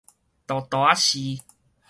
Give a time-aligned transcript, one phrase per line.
[0.47, 1.19] 沓沓仔是